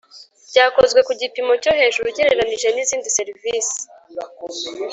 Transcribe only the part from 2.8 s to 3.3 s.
‘izindi